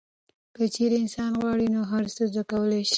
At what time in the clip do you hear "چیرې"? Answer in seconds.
0.75-0.95